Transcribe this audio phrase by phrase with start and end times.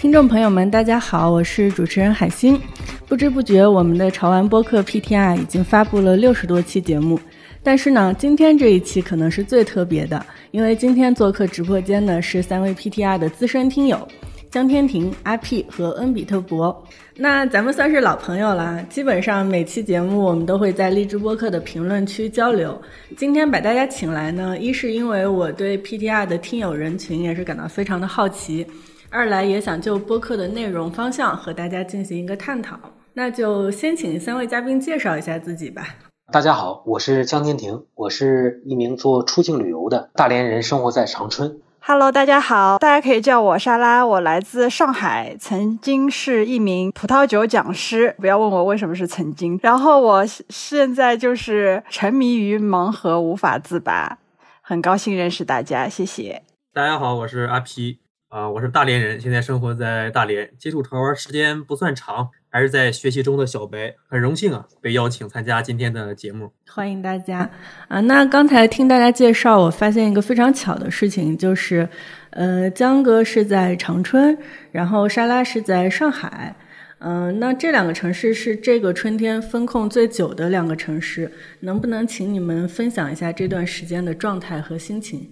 [0.00, 2.58] 听众朋友们，大家好，我是主持人海星。
[3.06, 7.20] 不知不觉，我们的潮玩播客 PTR 已经发布了六十多期节目。
[7.62, 14.08] 但是呢，今天这一期可能是最特别的，因为今天做客直播间的是三位 PTR 的资深听友，
[14.50, 16.82] 江天庭、阿 P 和恩比特博。
[17.14, 22.80] 那咱们算是老朋友了，基本上每期节目我们都会在荔枝播客的评论区交流。
[23.18, 28.66] 今天把大家请来呢，一是因为我对 PTR 的听友人群也是感到非常的好奇，
[29.12, 32.78] 二来也想就播客的内容方向和大家进行一个探讨。
[33.14, 35.84] 那就先请三位嘉宾介绍一下自己吧。
[36.32, 41.60] 大家好，我是江天庭，我是一名做出境旅游的大连人，生活在长春。
[41.80, 49.58] Hello，大家好，大家可以叫我莎拉，我来自上海，曾经是一名葡萄酒讲师，不要问我为什么是曾经。
[49.60, 54.18] 然后我现在就是沉迷于盲盒无法自拔，
[54.62, 56.44] 很高兴认识大家，谢谢。
[56.72, 57.98] 大家好，我是阿皮，
[58.30, 62.28] 啊，我是大连人，现在生活在大连，接触潮玩时间不算长。
[62.48, 66.52] 还是在学习中的小白，很荣幸啊，被邀请参加今天的节目。
[66.68, 67.50] 欢迎大家
[67.88, 68.00] 啊！
[68.02, 71.88] 那刚才听大家介绍，我发现一个非常巧的事情，就是，
[72.30, 74.38] 呃，江哥是在长春，
[74.70, 76.54] 然后莎拉是在上海。
[76.98, 85.28] 嗯，那这两个城市是这个春天封控最久的两个城市，能不能请你们分享一下这段时间的状态和心情？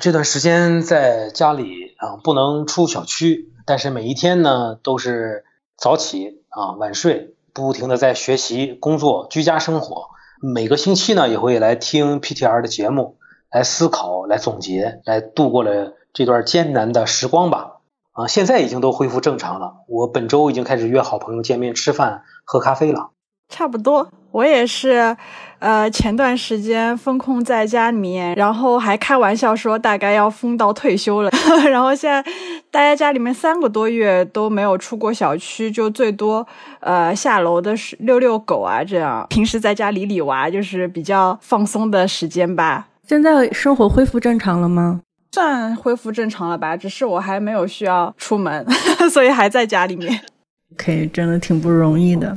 [0.00, 5.44] 这段时间在家里啊，不能出小区，但是每一天呢，都是
[5.76, 6.40] 早起。
[6.48, 10.08] 啊，晚睡，不停的在学习、工作、居家生活。
[10.40, 13.16] 每个星期呢，也会来听 PTR 的节目，
[13.50, 17.78] 来思考、来总结、来度过了这段艰难的时光吧。
[18.12, 19.76] 啊，现在已经都恢复正常了。
[19.88, 23.12] 我本周已经开始约好朋友见面吃饭、喝咖啡了。
[23.48, 25.16] 差不多，我也是，
[25.62, 31.30] 呃，前段时间封控在家里面，然后还开玩笑说大概要封到退休了，
[31.70, 32.20] 然后现在
[32.68, 36.44] 待在家里面三个多月都没有出过小区，就最多
[36.80, 42.88] 呃下楼的是遛遛狗啊，这样平时在家理理娃，就是比较放松的时间吧。
[43.06, 45.00] 现在生活恢复正常了吗？
[45.30, 48.66] 算恢复正常了吧，只是我还没有需要出门，
[49.12, 50.20] 所以还在家里面。
[50.76, 52.36] 可以，真的挺不容易的。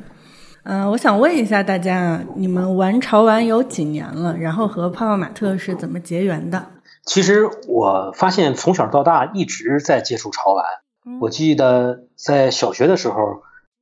[0.65, 4.35] 嗯，我想问一下大家啊，你们玩潮玩有几年了？
[4.35, 6.65] 然后和泡泡玛特是怎么结缘的？
[7.05, 10.65] 其实我发现从小到大一直在接触潮玩。
[11.21, 13.15] 我记得在小学的时候，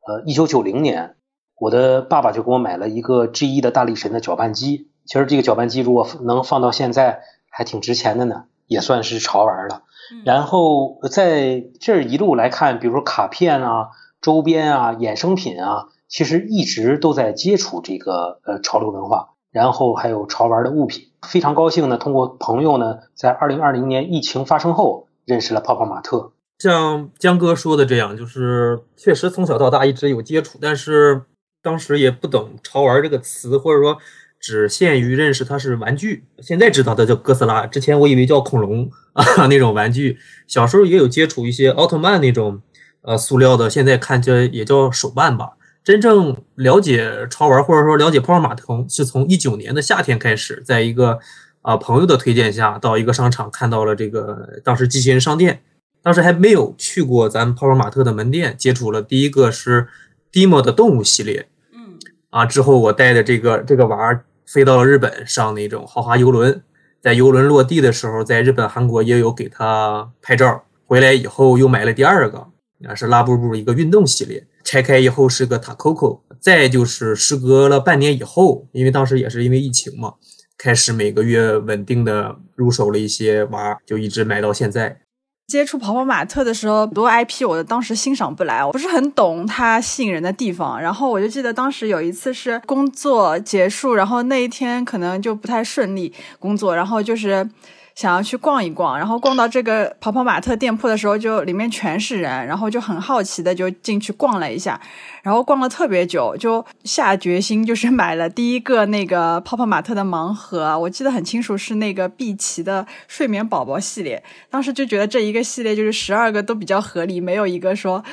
[0.06, 1.16] 呃，一九九零年，
[1.58, 4.90] 我的爸爸就给我买了一个 G 一的大力神的搅拌机。
[5.06, 9.84] 其实这个搅拌机如果能放到现在，还挺值钱的呢，也算是潮玩了。
[10.26, 13.92] 然后在这一路来看，比如说卡片啊、
[14.22, 15.88] 周边啊、衍生品啊。
[16.14, 21.08] 其实一直都在接触这个呃潮流文化，然后还有潮玩的物品。
[21.28, 26.32] 非常高兴呢，通过朋友呢，在二零二零年疫情发生后，认识了泡泡玛特。
[26.60, 31.24] 像江哥说的这样，就是确实从小到大一直有接触，但是
[31.64, 33.98] 当时也不懂潮玩这个词，或者说
[34.40, 36.26] 只限于认识它是玩具。
[36.44, 40.20] 现在知道它叫哥斯拉，之前我以为叫恐龙 啊那种玩具。
[40.46, 42.62] 小时候也有接触一些奥特曼那种
[43.02, 45.54] 呃塑料的，现在看这也叫手办吧。
[45.84, 51.20] 真正了解潮玩或者说了解泡泡玛特，是从一九年的夏天开始，在一个
[51.62, 55.62] 啊朋友的推荐下，到一个商场看到了这个当时机器人商店，
[56.02, 59.88] 当时还没有去过咱泡泡玛特的门店，接触了第一个是
[60.32, 62.00] Dimo 的动物系列，嗯，
[62.30, 66.62] 啊之后我带着这个这个娃儿飞到了日本，上那种豪华游轮，
[67.02, 72.48] 在游轮落地的时候，在日本、韩国也有给他拍照，回来以后又买了第二个，
[72.88, 74.48] 啊是拉布布一个运动系列。
[74.64, 80.14] 拆开以后是个塔 Coco，再就是时隔了半年以后，因为当时也是因为疫情嘛，
[80.58, 85.02] 开始每个月稳定的入手了一些娃，就一直买到现在。
[85.48, 90.82] 接触跑跑玛特的时候，很多 IP 我当时欣赏不来，我不是很懂它吸引人的地方。
[90.82, 97.50] 然后我就记得当时有一次是工作结束，然后那一天可能就不太顺利工作，然后就是。
[97.96, 104.80] 想要去逛一逛，然后逛到这个跑跑玛特店铺的时候，就里面全是人，然后就很好奇的就进去逛了一下，
[105.22, 118.04] 然后逛了特别久，就下决心就是买了第一个那个泡泡玛特的盲盒，我记得很清楚是那个碧琪的睡眠宝宝系列，当时就觉得这一个系列就是十二个都比较合理，没有一个说。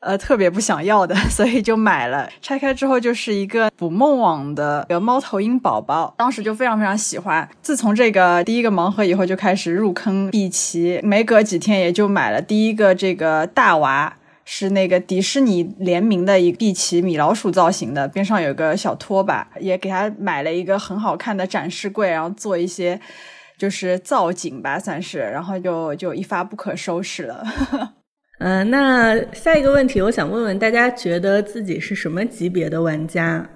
[0.00, 2.28] 呃，特别不想要的， 所以就买了。
[2.40, 7.46] 拆开之后就是一个捕梦网的个猫头鹰宝宝，当时就非常非常喜欢。
[7.60, 10.98] 自从这个第一个盲盒以后，就开始入坑碧琪。
[11.02, 14.16] 没隔几天，也就买了第一个这个大娃，
[14.46, 22.98] 是那个迪士尼联名的一碧琪米老鼠造型的，边上有个小拖把，也给他买了一个很好看的展示柜，然后做一些
[23.58, 27.44] 就是造景吧，算是，然后就就一发不可收拾了。
[28.40, 33.46] 嗯，那下一个问题，我想问问大家，觉得自己是什么级别的玩家？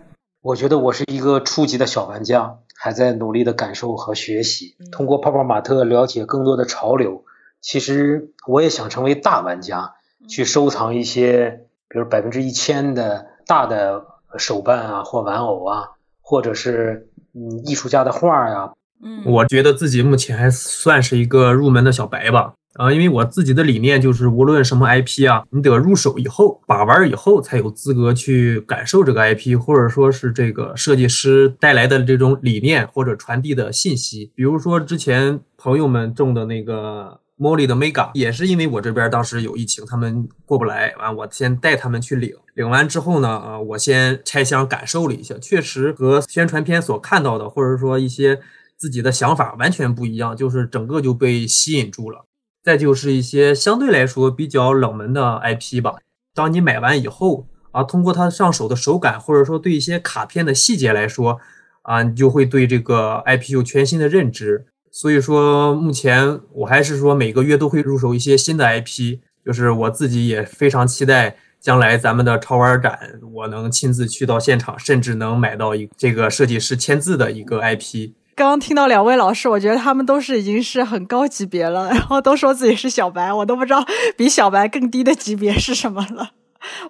[0.43, 7.25] 我觉得我是一个初级的小玩家，还在努力的感受和学习，通过泡泡玛特了解更多的潮流。
[7.63, 9.95] 其实我也想成为大玩家，
[10.29, 14.05] 去收藏一些，比如百分之一千的大的
[14.37, 18.71] 手办啊，或玩偶啊，或者是嗯艺术家的画呀。
[19.03, 22.53] 嗯，我觉得自己目前还算是一个入门的小白吧。
[22.75, 34.33] 啊，因为我自己的理念就是，无论什么 IP 啊，你得入手以后把玩以后，才有资格去感受这个 IP，或者说是这个设计师带来的这种理念或者传递的信息。
[34.35, 48.41] 比如说之前朋友们种的那个 Molly 的 Mega，也是因为我这边当时有疫情，他们过不来，完我先带他们去领，领完之后呢，啊，我先拆箱感受了一下，确实和宣传片所看到的，或者说一些
[48.77, 52.27] 自己的想法完全不一样，就是整个就被吸引住了。
[52.65, 55.97] 再就是一些相对来说比较冷门的 IP 吧。
[56.35, 61.39] 当你买完以后啊，通过它上手的手感，或者说对一些卡片的细节来说
[61.83, 64.65] 啊，你就会对这个 IP 有全新的认知。
[64.91, 69.19] 所以说，目前我还是说每个月都会入手一些新的 IP。
[69.45, 78.13] 就是我自己也非常期待将来咱们的潮玩展，我能亲自去到现场，甚至能买到一这个设计师签字的一个 IP。
[78.37, 83.85] 刚刚听到两位老师，我觉得他们都是已经是很高级别了，然后都说自己是小白，我都不知道
[84.17, 86.31] 比小白更低的级别是什么了。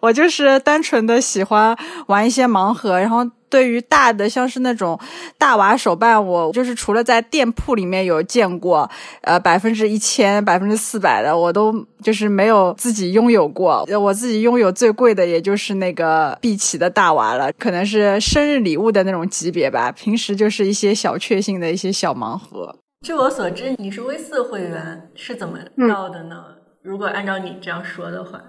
[0.01, 1.77] 我就是单纯的喜欢
[2.07, 3.25] 玩一些盲盒，然后。
[3.51, 4.99] 对于大的，像是那种
[5.39, 8.91] 大娃手办，我就是除了在店铺里面有见过，
[9.21, 11.73] 呃，百分之一千、百分之四百的，我都
[12.03, 13.87] 就是没有自己拥有过。
[14.03, 19.93] 我自己拥有最贵的，也就是那个碧琪的大娃了，可能是生日礼物的那种级别吧。
[19.93, 22.75] 平时就是一些小确幸的一些小盲盒。
[23.07, 26.43] 据我所知，你是 V 四会员，是怎么到的呢？
[26.83, 28.41] 如果按照你这样说的话。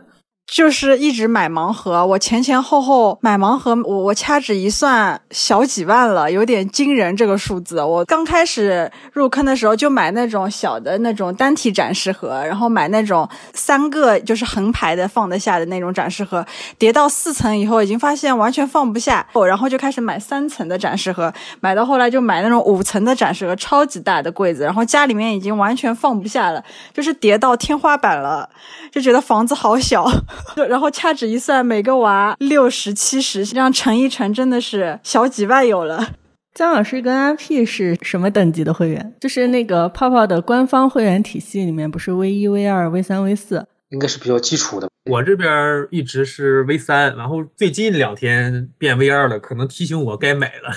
[0.48, 7.82] 就是一直买盲盒，我前前后后买盲盒，我我掐指一算，小几万了，有点惊人这个数字。
[7.84, 16.46] 我刚开始入坑的时候就买那种小的那种单体展示盒，然后买那种三个就是横排的放得下的那种展示盒，
[16.78, 26.64] 叠到四层以后已经发现完全放不下，然后就开始买三层的展示盒，买到后来就买那种五层的展示盒，超级大的柜子，然后家里面已经完全放不下了，
[26.94, 28.48] 就是叠到天花板了，
[28.92, 30.08] 就觉得房子好小。
[30.70, 36.14] 然后掐指一算，每个娃六十七十，这样乘一乘，真的是小几万有了。
[36.54, 39.14] 姜老师跟 IP 是什么等级的会员？
[39.20, 44.88] 就是那个泡泡的官方会员体系里面，不是 V 一、V 二、V 三、V 四，应该是比较基础的。
[45.12, 45.52] 我这边
[45.92, 50.72] 一直是 V 三，然后最近两天变 V 二了，可能提醒我该买了，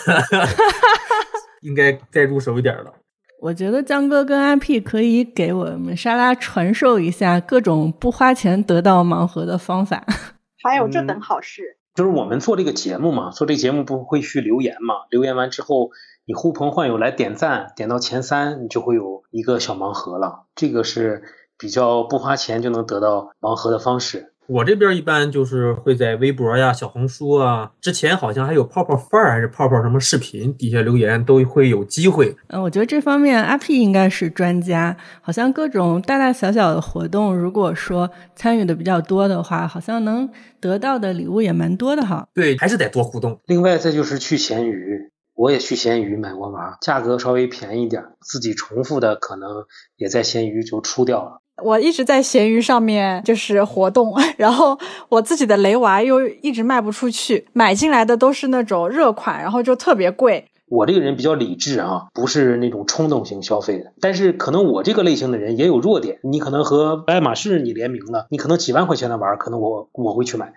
[1.62, 2.92] 应该再入手一点了。
[3.40, 10.04] 我觉得江哥跟 IP 可以给我们莎拉传授一下各种不花钱得到盲盒的方法。
[10.60, 14.94] 还有这等好事，就是我们做这个节目嘛，做这个节目不会去留言嘛？
[15.10, 15.90] 留言完之后，
[16.26, 20.46] 你呼朋唤友来点赞，点到前三，你就会有一个小盲盒了。
[20.56, 21.22] 这个是
[21.56, 24.34] 比较不花钱就能得到盲盒的方式。
[24.48, 32.34] 我这边一般就是会在微博呀、小红书啊，之前好像还有泡泡范儿还是泡泡什么视频底下留言都会有机会。
[32.46, 40.26] 嗯，我觉得这方面阿 P 应该是专家，好像各种大大小小的活动，如果说参与的比较多的话，好像能
[40.58, 42.26] 得到的礼物也蛮多的哈。
[42.32, 43.38] 对，还是得多互动。
[43.44, 49.66] 另外再就是去闲鱼，我也去闲鱼买过娃，价格稍微便宜点，自己重复的可能
[49.98, 51.37] 也在闲鱼就出掉了。
[51.62, 60.44] 我一直在闲鱼上面就是活动， 然后我自己的雷娃又一直卖不出去，买进来的都是那种热款，然后就特别贵。
[60.70, 63.92] 我这个人比较理智啊，不是那种冲动型消费的。
[64.02, 70.52] 但是可能我这个类型的人也有弱点，你可能和爱马仕你联名了，你可能几万块钱的玩，可能我我会去买。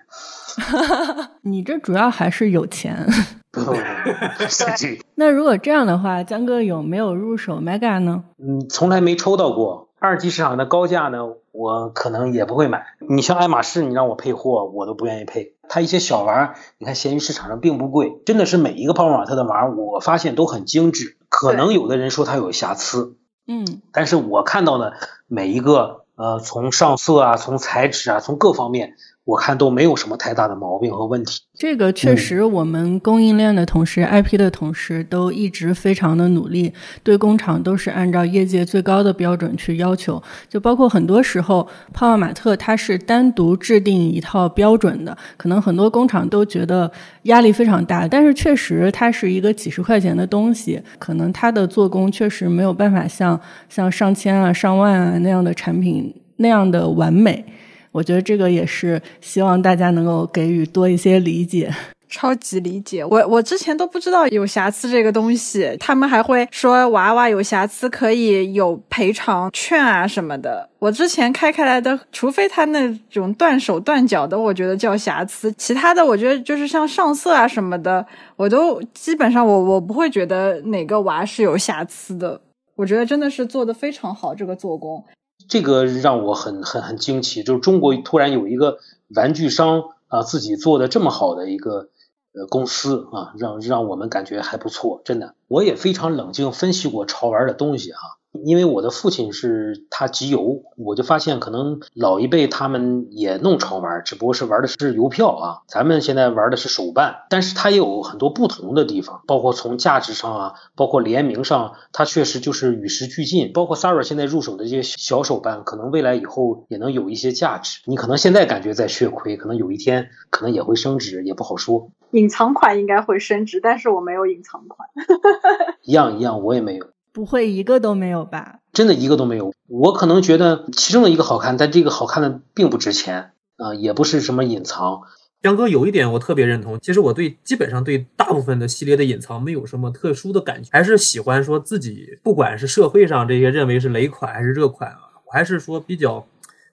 [1.43, 3.07] 你这主要还是有钱。
[5.15, 8.23] 那如果这样的话，江哥有没有入手 Mega 呢？
[8.37, 9.87] 嗯，从来没抽到过。
[10.01, 11.19] 二级市场的高价呢，
[11.51, 12.87] 我可能也不会买。
[13.07, 15.53] 你像爱马仕，你让我配货，我都不愿意配。
[15.69, 21.17] 它一些小玩儿，你看闲鱼市场上并不贵，真的是每一个泡泡玛特的玩儿，我发现都很精致。
[21.29, 23.15] 可能有的人说它有瑕疵，
[23.45, 24.93] 嗯，但是我看到的
[25.27, 28.95] 每一个，呃，从上色啊，从材质啊，从各方面。
[29.23, 31.41] 我看都没有什么太大的毛病和问题。
[31.53, 36.73] 这个确实，我们供应链的同事、IP 的同事都一直非常的努力，
[37.03, 40.21] 对工厂都是按照业界最高的标准去要求。
[40.49, 41.61] 就包括很多时候，
[41.93, 46.91] 泡泡玛特它是单独制定一套标准的，可能很多工厂都觉得
[47.23, 48.07] 压力非常大。
[48.07, 57.45] 但是确实，它是一个几十块钱的东西，可能它的做工确实没有办法像像上千啊、上万啊那样的产品那样的完美。
[57.91, 61.73] 我觉得这个也是希望大家能够给予多一些理解。
[62.13, 70.69] 超级理解我，我之前都不知道有瑕疵这个东西，他们还会说娃娃有瑕疵可以有赔偿券啊什么的。
[70.79, 78.05] 我之前开开来的，除非他那种断手断脚的，我觉得叫瑕疵，其他的我觉得就是像上色啊什么的，
[78.35, 82.41] 我都基本上我我不会觉得哪个娃是有瑕疵的。
[82.75, 85.01] 我觉得真的是做的非常好，这个做工，
[85.47, 88.79] 这个让我很很很惊奇，就是中国突然有一个
[89.15, 91.89] 玩具商啊自己做的这么好的一个。
[92.33, 95.35] 呃，公司啊，让让我们感觉还不错，真的。
[95.49, 97.99] 我也非常冷静分析过潮玩的东西啊。
[98.31, 105.61] 因为我的父亲是他集邮，我就发现可能老一辈他们也弄潮玩，只不过是玩的是邮票啊。
[105.67, 113.51] 咱们现在玩的是手办，但是它也有很多不同的地方，包括从价值上啊，包括联名上，它确实就是与时俱进。
[113.53, 117.81] 包括 Sarah 现在入手的这些小手办，可能未来以后也能有一些价值。
[117.85, 121.91] 你可能现在感觉在血亏，可能有一天可能也会升值，也不好说。
[122.11, 124.89] 隐藏款应该会升值，但是我没有隐藏款。
[125.83, 126.87] 一样一样，我也没有。
[127.13, 128.59] 不会一个都没有吧？
[128.71, 129.53] 真的一个都没有。
[129.67, 135.01] 我可能觉得其中的一个好看，但这个好看的并不值钱啊，也不是什么隐藏。
[135.41, 146.25] 江哥有一点我特别认同，其实我对基本上对大部分的系列的隐藏没有什么特殊的感觉，还是喜欢说自己不管是社会上这些认为是雷款还是热款啊，我还是说比较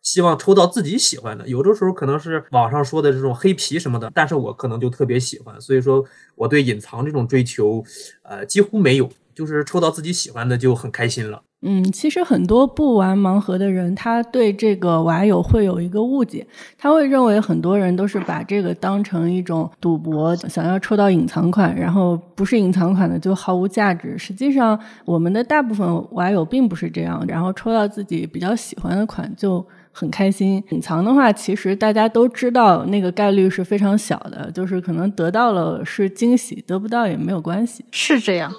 [0.03, 1.49] 希望抽到自己喜欢的。
[1.49, 6.05] 有的时候可能是网上说的这种黑皮什么的，但是我可能就特别喜欢，所以说
[6.37, 7.83] 我对隐藏这种追求，
[8.23, 9.09] 呃，几乎没有。
[9.39, 11.43] 就是抽到自己喜欢的就很开心了。
[11.63, 16.45] 嗯，其实很多不玩盲盒的人，他对这个娃友会有一个误解，
[16.77, 24.19] 他会认为很多人都是把这个当成一种赌博，想要抽到隐藏款，然后不是隐藏款的就毫无价值。
[24.19, 30.63] 实际上，我们的大部分娃友并不是这样，然后抽到自己比较喜欢的款就很开心。
[30.71, 38.53] 隐藏的话，其实大家都知道那个概率是非常小的，就是可能得到了是惊喜，得不到也没有关系，是这样。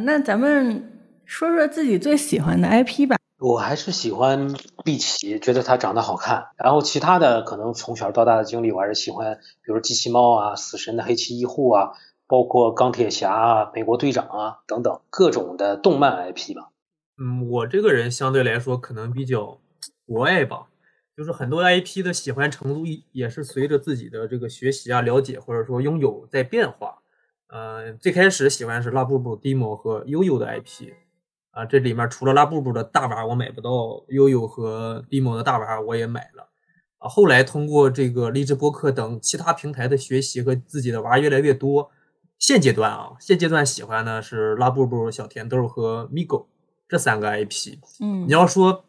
[0.00, 3.16] 那咱们说说自己最喜欢的 IP 吧。
[3.38, 6.46] 我还是喜欢碧琪，觉得它长得好看。
[6.56, 11.92] 然后其他的可能从小到大的经历，我还是喜欢，比如机器猫啊、死神的黑崎一护啊，
[12.26, 16.70] 包括钢铁侠啊、美国队长啊等等各种的动漫 IP 吧。
[17.18, 19.58] 嗯，我这个人相对来说可能比较
[20.06, 20.68] 国爱吧，
[21.14, 27.02] 就是很多 IP 的喜欢程度也是随着自己的这个学习啊、了解或者说拥有在变化。
[27.48, 30.92] 呃，最开始喜欢是拉布布、Dimo 和悠悠的 IP，
[31.52, 33.70] 啊，这里面除了拉布布的大娃我买不到，
[34.08, 36.48] 悠悠和 Dimo 的大娃我也买了。
[36.98, 41.90] 啊，后来通过这个励志播客等其他平台的学习和自己的娃越来越多，
[42.38, 46.46] 现阶段啊，现阶段喜欢的是拉布布、小甜豆和 Migo
[46.88, 47.78] 这三个 IP。
[48.00, 48.82] 嗯，你要说。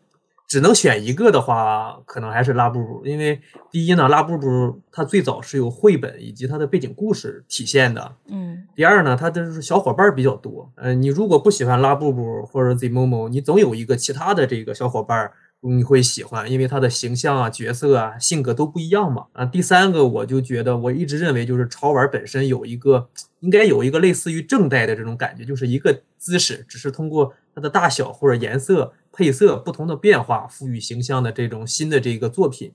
[0.50, 8.47] 只能选一个的话，可能还是拉布布，因为第一呢，拉布布它最早是由绘本以及它的背景故事体现的，嗯。
[8.78, 15.32] 第二呢，它的小伙伴比较多，呃，你如果不喜欢拉布布或者 Z Momo，你总有一个其他的这个小伙伴
[15.62, 19.26] 你会喜欢，因为他的形象啊、角色啊、性格都不一样嘛。
[19.34, 28.94] 啊，第三个我就觉得，我一直认为就是潮玩本身有一个应该有一个类似于正代的这种感觉，就是一个姿势，只是通过它的大小或者颜色。
[29.12, 32.72] 配色不同的变化，赋予形象的这种新的这个作品，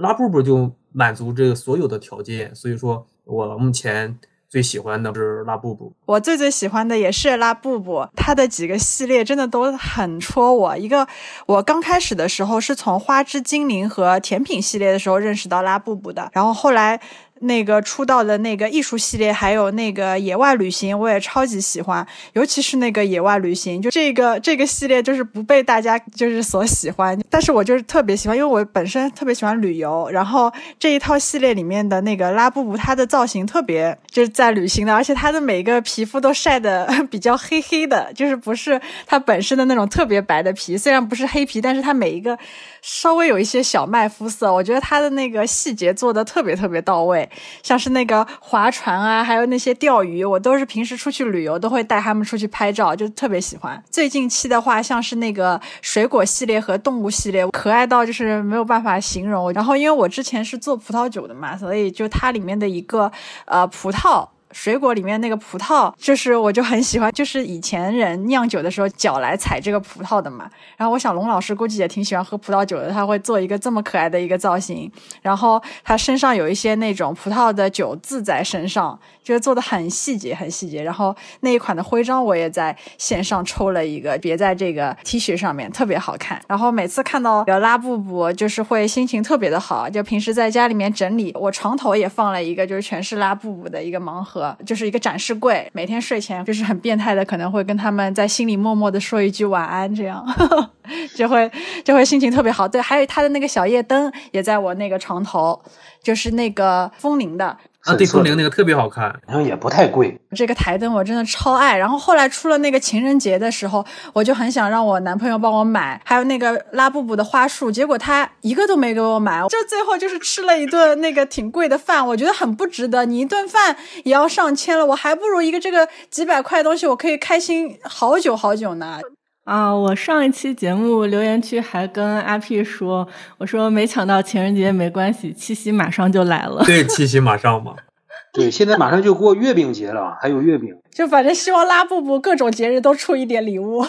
[0.00, 2.54] 拉布布就满足这个所有的条件。
[2.54, 4.18] 所以说我目前
[4.52, 5.90] 最喜欢的是拉布布。
[6.04, 10.76] 我最最喜欢的也是拉布布，它的几个系列真的都很戳我。
[10.76, 11.08] 一个
[11.46, 17.00] 我刚开始的时候是从花之精灵和甜品系列的时候认识到拉布布的，然后后来。
[17.42, 42.38] 那个出道的那个艺术系列，还有那个野外旅行，我也超级喜欢，尤其是那个野外旅行，就这个这个系列就是不被大家就是所喜欢，但是我就是特别喜欢，因为我本身特别喜欢旅游，然后这一套系列里面的那个拉布布，它的造型特别就是在旅行的，而且它的每个皮肤都晒的比较黑黑的，就是不是它本身的那种特别白的皮，虽然不是黑皮，但是它每一个
[42.80, 47.28] 稍微有一些小麦肤色，我觉得它的那个细节做的特别特别到位。
[47.62, 53.82] 像是那个划船啊，还有那些钓鱼，我都是平时出去旅游都会带他们出去拍照，就特别喜欢。
[53.90, 59.52] 最近期的话，像是那个水果系列和动物系列，可爱到就是没有办法形容。
[59.52, 63.10] 然后因为我之前是做葡萄酒的嘛，所以就它里面的一个
[63.46, 64.28] 呃葡萄。
[64.52, 70.48] 水果里面那个葡萄，就是我就很喜欢，就是以前人酿酒的时候脚来踩这个葡萄的嘛。
[70.76, 74.90] 然后我想龙老师估计也挺喜欢喝葡萄酒的，他会做一个这么可爱的一个造型，
[75.22, 80.82] 然后他身上有一些那种葡萄的酒渍在身上，就是做的很细节，很细节。
[80.82, 86.40] 然后那一款的徽章我也在线上抽了一个，别在这个 T 恤上面，特别好看。
[86.48, 89.88] 然后每次看到拉布布，就是会心情特别的好。
[89.88, 95.68] 就平时在家里面整理，我床头也放了一个，就是全是拉布布的一个盲盒，就是一个展示柜。
[95.72, 100.24] 每天睡前就是很变态的，可能会跟他们在心里默默的说一句晚安，这样
[101.16, 101.50] 就会
[101.84, 102.66] 就会心情特别好。
[102.66, 105.60] 对，还有他的那个小夜灯也在我那个床头，
[106.02, 107.56] 就是那个风铃的。
[107.84, 110.16] 啊，对，风铃那个特别好看，然后也不太贵。
[110.36, 111.76] 这个台灯我真的超爱。
[111.76, 119.42] 然后后来出了那个情人节的时候，我就很想让我男朋友帮我买，还有那个拉布布的花束，结果他一个都没给我买。
[119.48, 123.04] 就最后就是吃了一顿那个挺贵的饭，我觉得很不值得。
[123.04, 129.00] 你一顿饭也要上千了，我还不如一个这个几百块的东西，我可以开心好久好久呢。
[129.44, 133.06] 啊，我上一期节目留言区还跟阿 P 说，
[133.38, 136.62] 我说没抢到情人节没关系，七夕马上就来了。
[136.64, 137.74] 对，七夕马上嘛。
[138.32, 140.74] 对，现在马上就过月饼节了，还有月饼。
[140.90, 143.84] 就反正希望拉布布各种节日都出一点礼物，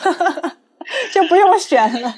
[1.13, 2.13] 就不用选了。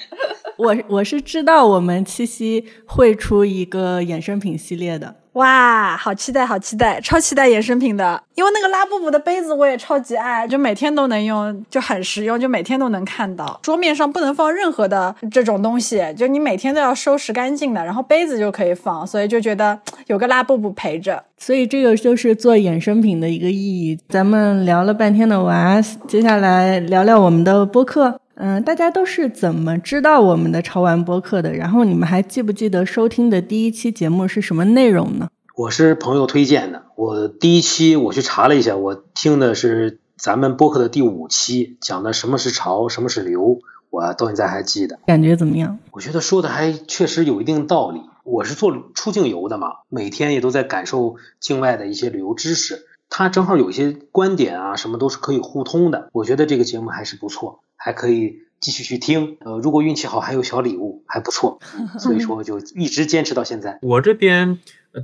[0.57, 5.13] 我我是知道我们七夕会出一个衍生品系列的。
[5.35, 8.23] 哇，好期待，好期待，超期待衍生品的！
[8.35, 13.59] 因为那个拉布布的杯子我也超级爱，就每天都能用，就很实用，就每天都能看到。
[13.61, 19.77] 桌面上不能放任何的这种东西，就你每天都要收拾干净的，然后杯子就可以放，所以就觉得
[20.07, 21.21] 有个拉布布陪着。
[21.37, 23.99] 所以这个就是做衍生品的一个意义。
[24.07, 28.21] 咱们聊了半天的娃，接下来聊聊我们的播客。
[28.35, 31.53] 嗯，大家都是怎么知道我们的潮玩播客的？
[31.53, 35.29] 然后你们还记不记得收听的第一期节目是什么内容呢？
[35.55, 44.99] 我是朋友推荐的，我第一期我去查了一下，我听的是咱们播客的第五期，讲的什么是潮，什么是流，我到现在还记得。
[45.07, 45.79] 感觉怎么样？
[45.91, 48.01] 我觉得说的还确实有一定道理。
[48.25, 56.09] 我是做出境游的嘛，每天也都在感受境外的一些旅游知识，它正好有一些观点啊，什么都是可以互通的。
[56.11, 57.61] 我觉得这个节目还是不错。
[57.75, 61.59] 还可以继续去听，呃，如果运气好还有小礼物，还不错，
[61.99, 63.77] 所以说就一直坚持到现在。
[63.81, 64.57] 我这边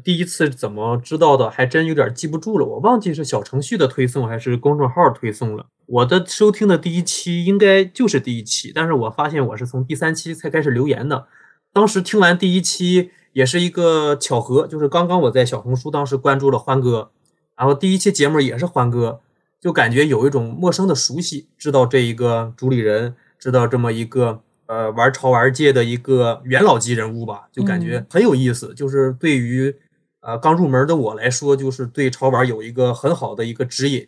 [0.03, 5.67] 第一次怎么知道的，还真有点记不住了，我忘记是小程序的推送还是公众号推送了。
[5.85, 11.27] 我的收听的第一期应该就是第一期，但是我发现我是从第三期才开始留言的。
[11.73, 17.11] 当时听完第一期也是一个巧合，就是刚刚我在小红书当时关注了欢哥，
[17.57, 19.19] 然后第一期节目也是欢哥。
[19.61, 28.73] 就感觉有一种陌生的熟悉，知道这一个主理人，知道这么一个呃玩潮玩界的一个元老级人物吧，就感觉很有意思。
[28.73, 29.73] 就是对于
[30.21, 34.07] 呃刚入门的我来说，就是对潮玩有一个很好的一个指引。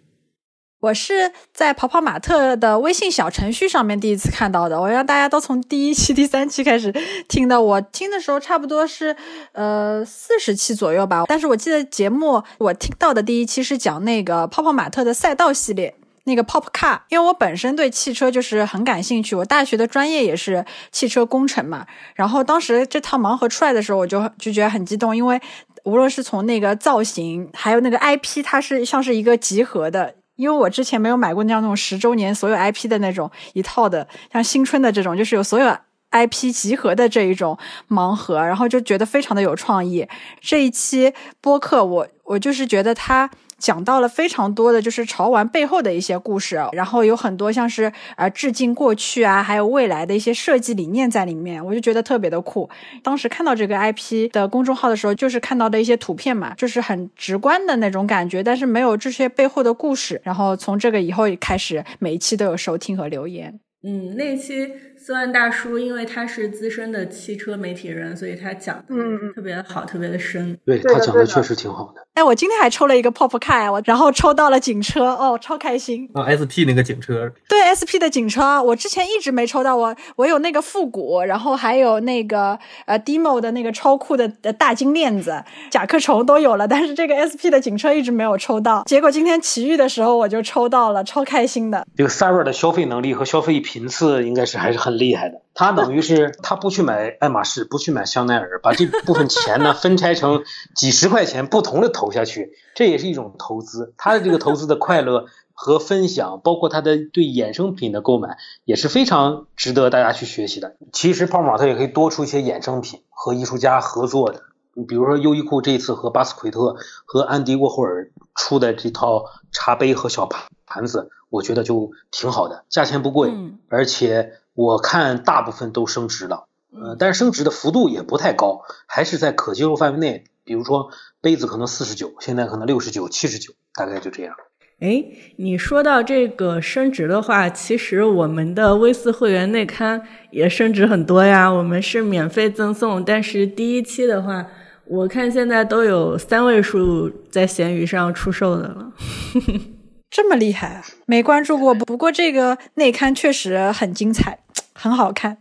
[0.83, 6.93] 我是在跑跑马特的微信小程序上面第一次看到的，我让大家都从第一期、第三期开始
[7.29, 7.61] 听的。
[7.61, 9.15] 我听的时候差不多是
[9.53, 21.87] 呃四十期左右吧，但是我记得节目我听到的第一期是讲那个跑跑马特的赛道系列，那个 Pop Car，因为我本身对汽车就是很感兴趣，我大学的专业也是汽车工程嘛。
[22.13, 25.39] 然后当时这套盲盒出来的时候，我就就觉得很激动，因为
[25.85, 30.15] 无论是从那个造型，还有那个 IP，它是像是一个集合的。
[30.35, 35.77] 因为我之前没有买过那样那种十周年所有 IP 的那种一套的，像新春的这种，就是有所有
[36.11, 37.57] IP 集合的这一种
[37.89, 40.07] 盲盒，然后就觉得非常的有创意。
[40.39, 43.29] 这一期播客，我我就是觉得他。
[43.59, 52.69] 讲到了非常多的就是潮玩背后的一些故事，然后有很多像是呃致敬过去啊，还有未来的一些设计理念在里面，我就觉得特别的酷。
[53.01, 60.19] 当时看到这个 IP 的公众号的时候，就是看到的一些图片嘛，就是很直观的那种感觉，但是没有这些背后的故事。
[60.25, 63.57] 然后从这个以后开始，每一期都有收听和留言。
[63.85, 64.69] 嗯，那期
[65.05, 68.95] 斯万大叔，因为他是资深的汽车媒体人，所以他讲的
[69.35, 70.57] 特别的好，特别的深。
[70.65, 72.01] 对他讲的确实挺好的。
[72.13, 88.83] 哎，我今天还抽了一个 Pop Car，我然后抽到了警车，哦，超开心啊！SP 那个警车，对 SP 的警车，我之前一直没抽到，我我有那个复古，然后还有那个呃 Demo 的那个超酷的大金链子，甲壳虫都有了，但是这个 SP 的警车一直没有抽到。
[88.85, 91.85] 结果今天奇遇的时候我就抽到了，超开心的。
[91.97, 95.41] 这个 Sara 的消费能力和消费频次应该是还是很厉害的。
[95.53, 100.43] 他等于是 他不去买爱马仕，不去买香奈儿，把这部分钱呢分拆成
[100.75, 103.93] 几十块钱不同的投下去，这也是一种投资。
[103.97, 110.75] 他的这个投资的快乐和分享， 包括他的对衍生品的购买，也是非常值得大家去学习的。
[110.91, 114.41] 其实泡泡玛特也可以多出一些衍生品和艺术家合作的，
[114.87, 130.25] 比如说优衣库这一次和巴斯奎特和安迪沃霍尔出的这套茶杯和小盘盘子，我觉得就挺好的，价钱不贵，嗯而且我看大部分都升值了，呃，但是升值的幅度也不太高，还是在可接受范围内。
[130.45, 130.89] 比如说
[131.21, 134.35] 杯子可能四十九，现在可能六十九、七十九，大概就这样。
[134.79, 135.05] 哎，
[135.37, 141.47] 你说到这个升值的话，其实我们的微四会员内刊也升值很多呀。
[141.47, 144.45] 我们是免费赠送，但是第一期的话，
[144.85, 148.91] 我看现在都有三位数在闲鱼上出售的了。
[150.15, 150.85] 这么厉害啊！
[151.07, 154.37] 没关注过，不过这个内刊确实很精彩，
[154.71, 155.39] 很好看，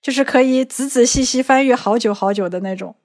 [0.00, 2.96] 就是可以仔仔细细翻阅好久好久的那种。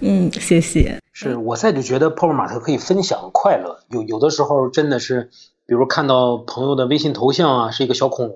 [0.00, 0.98] 嗯，谢谢。
[1.12, 5.30] 是我现在就觉得泡泡玛特可以分享快乐，有有的时候真的是，
[5.64, 8.34] 比如看到朋友的微信头像啊是一个小恐龙，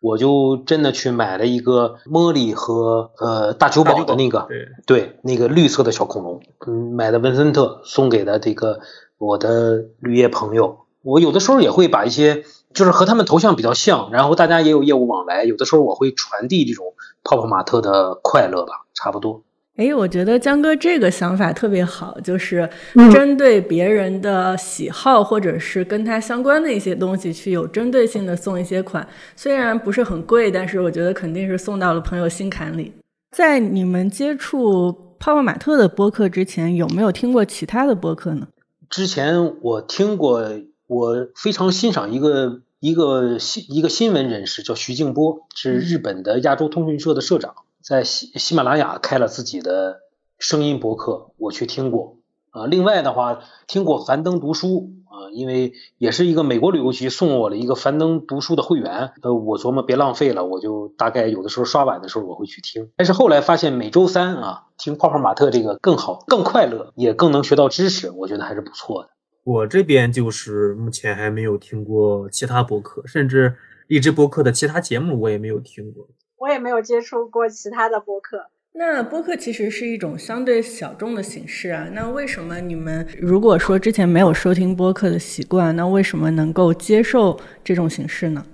[0.00, 8.80] 我就真的去买了一个茉莉和呃大酒保的那个，对，对，那个绿色的小恐龙，嗯，买的文森特送给的这个
[9.18, 10.80] 我的绿叶朋友。
[11.02, 19.42] 我有的时候也会把一些就是和他们头像比较像，然后大家也有业务往来，有的时候我会传递这种泡泡玛特的快乐吧，差不多。
[19.76, 29.06] 哎，我觉得江哥这个想法特别好，就是嗯针对别人的喜好或者是跟他相关的一些东西，去有针对性的送一些款。
[29.34, 32.92] 虽然不是很贵，但是我觉得肯定是送到了朋友心坎里。
[33.34, 38.48] 在你们接触泡泡玛特的播客之前，有没有听过其他的播客呢？
[38.90, 40.50] 之前我听过，
[40.86, 50.00] 我非常欣赏一个一个新一个新闻人士，叫徐静波，是日本的亚洲通讯社的社长，在喜喜马拉雅开了自己的
[50.38, 52.16] 声音博客，我去听过。
[52.50, 62.90] 啊，另外的话，听过樊登读书啊，因为也是一个美国旅游局送我了一个樊登读书的会员，呃，我琢磨别浪费了，我就大概有的时候刷碗的时候我会去听。
[62.96, 69.08] 但是后来发现每周三啊，听泡泡玛特这个更好，更快乐，也更能学到知识，我觉得还是不错的。
[69.44, 73.56] 我这边就是目前还没有听过其他播客，甚至
[73.88, 76.08] 荔枝播客的其他节目我也没有听过。
[76.38, 78.46] 我也没有接触过其他的播客。
[78.74, 81.88] 那播客其实是一种相对小众的形式啊。
[81.92, 88.46] 那为什么你们如果说之前没有收听播客的习惯，那为什么能够接受这种形式呢？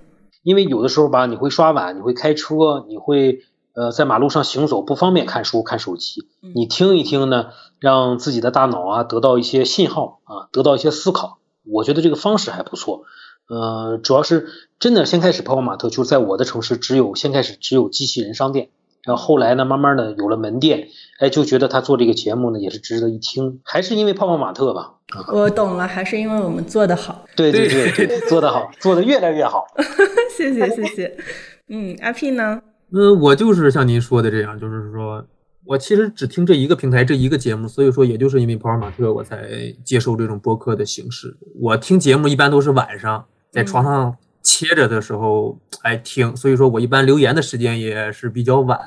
[0.43, 3.39] 因为有的时候吧，你会刷碗，你会开车，你会
[3.73, 6.27] 呃在马路上行走，不方便看书、看手机。
[6.55, 11.39] 你听一听呢，让自己的大脑啊得到一些信号啊，得到一些思考。
[11.65, 13.03] 我觉得这个方式还不错。
[13.47, 14.47] 呃，主要是
[14.79, 18.69] 真的先开始泡泡玛特，就是在我的城市只有先开始只有机器人商店，
[19.03, 24.95] 然后后来呢，慢慢的有了门店，哎，就觉得他做这个节目呢也是值得一听，还是因为泡泡玛特吧。
[25.33, 27.25] 我懂了，还是因为我们做的好。
[27.35, 29.65] 对对对 对，做的好，做的越来越好。
[30.37, 31.17] 谢谢谢谢。
[31.69, 32.61] 嗯，阿 P 呢？
[32.91, 35.25] 嗯，我就是像您说的这样，就是说
[35.65, 41.37] 我其实只听这一个平台这一个节目，所以说也就是因为泡泡玛特我才接受这种播客的形式。
[41.59, 48.79] 我听节目一般都是晚上在床上切着的时候来听，所以说我一般留言的时间也是比较晚。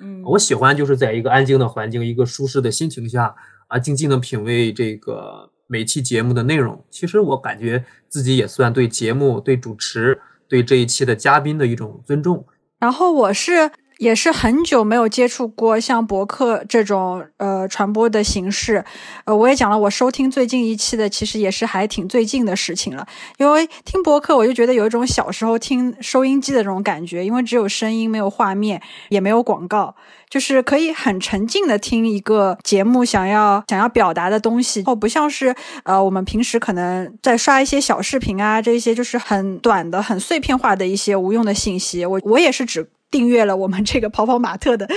[0.00, 3.34] 嗯，我喜欢就是在一个安静的环境、一个舒适的心情下
[3.68, 6.82] 啊，静静的品味这个每期节目的内容。
[6.88, 10.18] 其实我感觉自己也算对节目、对主持、
[10.48, 12.46] 对这一期的嘉宾的一种尊重。
[12.80, 18.82] 然后我是也是很久没有接触过像博客这种呃传播的形式，
[19.26, 23.06] 呃，我也讲了，我收听最近一期的，其实也是还挺最近的事情了。
[23.36, 29.94] 因为听博客，我就觉得有一种小时候听收音机的这种感觉，因为只有声音，没有画面，也没有广告，
[30.30, 42.06] 就是可以很沉浸的听一个节目想要想要表达的东西，后不像是呃我们平时可能在刷一些小视频啊，这些就是很短的、很碎片化的一些无用的信息。
[42.06, 44.88] 我我也是只订阅了我们这个跑跑玛特的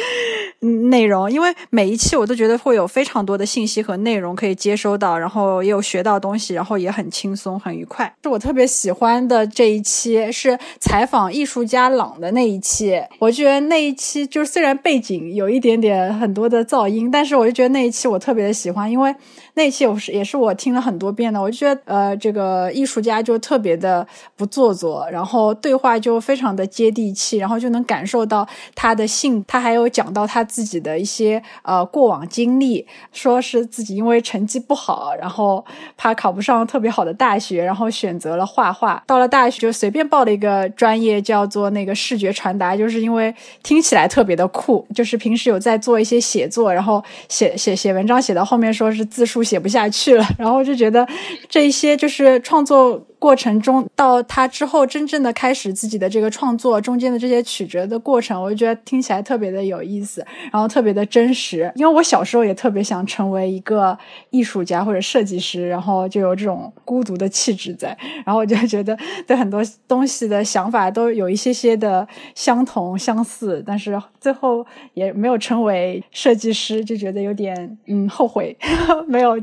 [0.89, 8.13] 内容，因为每一期我都觉得会有非常多的信息和内容可以接收到，然后也有学到东西，然后也很轻松、很愉快。
[8.23, 19.13] 是我特别喜欢的这一期是采访艺术家朗的那一期，我觉得那一期就是虽然背景有一点点很多的噪音，但是我就觉得那一期我特别的喜欢，因为
[19.55, 35.63] 那一期我是也是我听了很多遍的，我就觉得呃这个艺术家就特别的不做作，然后对话就非常的接地气，然后就能感感受到他的性，他还有讲到他自己的一些呃过往经历，说是自己因为成绩不好，然后
[35.95, 51.07] 怕考不上特别好的大学，然后选择了画画，到了大学就随便报了一个专业叫做那个视觉传达，就是因为听起来特别的酷， 就是平时有在做一些写作，然后写写写文章写到后面说是字数写不下去了，然后就觉得
[51.47, 61.71] 这一些就是创作过程中到他之后真正的开始自己的这个创作中间的这些曲折的过程，我就觉得听起来特别的有意思，然后特别的真实。
[61.75, 63.97] 因为我小时候也特别想成为一个
[64.29, 72.05] 艺术家或者设计师，然后就有这种孤独的气质在，然后我就觉得对很多东西的想法都有一些些的
[72.35, 78.57] 相同相似，但是最后也没有成为设计师，就觉得有点嗯后悔，
[79.07, 79.39] 没有。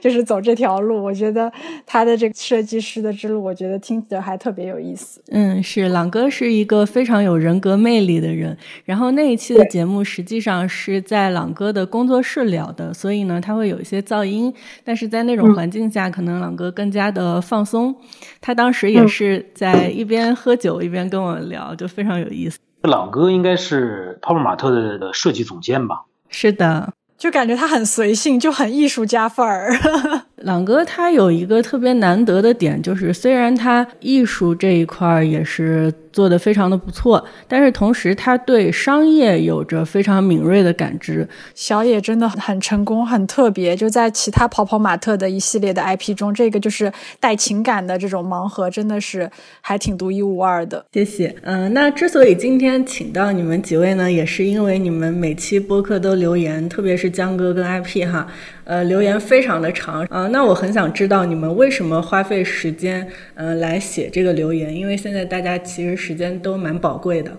[0.00, 1.52] 就是走这条路，我觉得
[1.84, 5.20] 他的这个设计师的之路，我觉得听着还特别有意思。
[5.30, 8.56] 嗯，是朗哥是一个非常有人格魅力的人。
[8.84, 14.52] 然后那一期的节目实际上是在朗哥的工作室聊的，所以呢，他会有一些噪音。
[14.84, 17.94] 但是在那种环境下，可能朗哥更加的放松。
[18.40, 22.58] 他当时也是在一边喝酒一边跟我聊，就非常有意思。
[22.82, 26.04] 朗哥应该是泡泡玛特的设计总监吧？
[26.28, 26.92] 是的。
[27.18, 29.72] 就感觉他很随性，就很艺术家范儿。
[30.42, 35.92] 朗哥他有一个特别难得的点，就是虽然他艺术这一块也是。
[36.16, 41.28] 做的非常的不错，但是同时他对商业有着非常敏锐的感知。
[41.54, 43.76] 小野真的很成功，很特别。
[43.76, 50.82] 就在其他跑跑马特的一系列的 IP 中，这个就是带情感的这种盲盒，真的是还挺独一无二的。
[50.94, 51.36] 谢谢。
[51.42, 58.26] 嗯，那之所以今天请到你们几位呢，也是因为你们每期播客都留言，特别是江哥跟 IP 哈。
[58.64, 64.74] 呃，留言非常的长啊，那我很想知道你们为什么花费时间，呃，来写这个留言？
[64.74, 67.36] 因为现在大家其实时间都蛮宝贵的。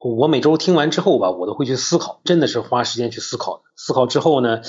[0.00, 3.62] 我每周听完之后吧，我都会去思考，真的是花时间去思考。
[3.76, 4.62] 思考之后呢，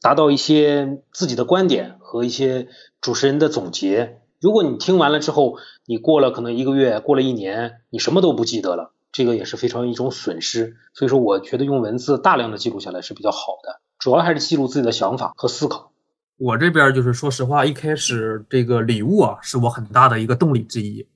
[0.00, 2.66] 达到一些自己的观点和一些
[3.00, 4.20] 主持人的总结。
[4.40, 10.74] 如果你听完了之后，你过了可能一个月，过了一年，你什么都不记得了，这个也是非常一种损失。
[10.92, 13.80] 所以说，我觉得用文字大量的记录下来是比较好的。
[14.00, 15.92] 主要还是记录自己的想法和思考。
[16.36, 21.06] 我这边就是说实话，一开始这个礼物啊，是我很大的一个动力之一。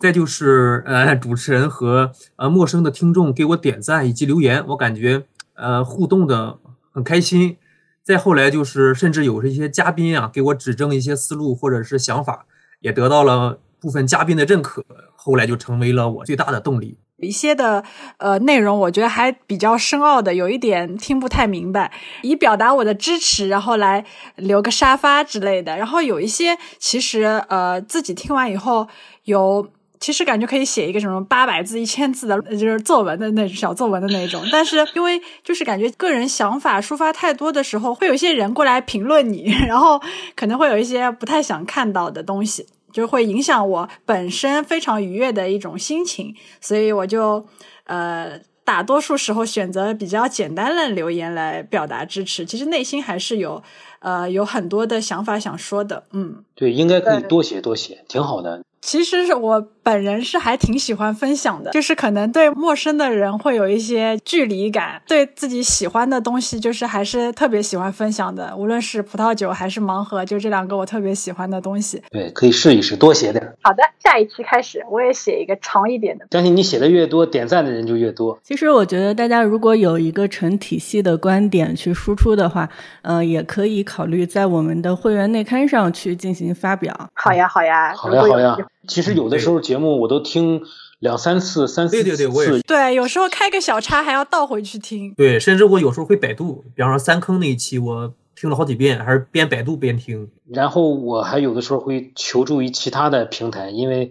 [0.00, 6.58] 再就是呃，主持人和呃陌生的听众给我点赞以及留言，我感觉呃互动的
[6.92, 7.56] 很开心。
[8.02, 12.46] 再后来就是甚至有这些嘉宾啊，给我指正一些思路或者是想法，
[12.80, 14.84] 也得到了部分嘉宾的认可。
[15.14, 16.98] 后来就成为了我最大的动力。
[17.18, 17.84] 一些的
[18.16, 25.76] 呃内容，我觉得还比较深奥的，有一点听不太明白，以表达我的支持，然后来留个沙发之类的。
[25.76, 28.88] 然后有一些其实呃自己听完以后，
[29.24, 29.68] 有
[30.00, 34.42] 其实感觉可以写一个什么八百字、一千字的，就是作文的那种小作文的那种。
[34.50, 40.00] 但是因为就是感觉个人想法抒发太多的时候，会有一些人过来评论你， 然后
[40.34, 42.66] 可能会有一些不太想看到的东西。
[42.92, 47.46] 就会影响我本身非常愉悦的一种心情，所以我就
[47.84, 52.44] 呃大多数时候选择比较简单的留言来表达支持。
[52.44, 53.62] 其实内心还是有
[54.00, 58.62] 呃有很多的想法想说的，嗯，对，应该可以多写多写，挺好的。
[58.82, 68.54] 其实是我本人是还挺喜欢分享的，就是可能对陌生的人会有一些距离感，对自己喜欢的东西就是还是特别喜欢分享的。
[68.56, 72.02] 无论是葡萄酒还是盲盒，就这两个我特别喜欢的东西。
[72.10, 73.54] 对，可以试一试，多写点。
[73.62, 76.26] 好的，下一期开始我也写一个长一点的。
[76.30, 78.38] 相信你写的越多，点赞的人就越多。
[78.42, 82.68] 其实我觉得大家如果有一个成体系的观点去输出的话，
[83.02, 86.94] 呃，也可以考虑在我们的会员内刊上去进行发表。
[87.14, 88.56] 好呀，好呀，好呀，好呀。
[88.86, 90.62] 其实有的时候节目我都听
[90.98, 95.14] 两三次、三四次，对，有时候开个小差还要倒回去听。
[95.14, 100.30] 对，甚至我有时候会百度，比方说三坑那一期，我听了好几遍，还是边百度边听。
[100.48, 104.10] 然后我还有的时候会求助于其他的平台，因为